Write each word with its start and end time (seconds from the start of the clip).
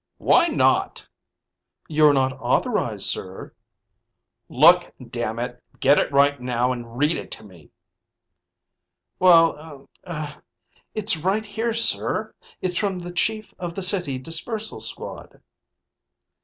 "Why 0.17 0.47
not?" 0.47 1.07
"You're 1.87 2.11
not 2.15 2.33
authorized, 2.41 3.03
sir." 3.03 3.53
"Look, 4.49 4.91
damn 5.11 5.37
it, 5.37 5.61
get 5.79 5.99
it 5.99 6.11
right 6.11 6.41
now 6.41 6.71
and 6.71 6.97
read 6.97 7.15
it 7.17 7.29
to 7.33 7.43
me." 7.43 7.69
"Well... 9.19 9.87
er... 10.09 10.41
it's 10.95 11.17
right 11.17 11.45
here 11.45 11.75
sir. 11.75 12.33
It's 12.61 12.79
from 12.79 12.97
the 12.97 13.13
chief 13.13 13.53
of 13.59 13.75
the 13.75 13.83
City 13.83 14.17
Dispersal 14.17 14.81
Squad." 14.81 15.39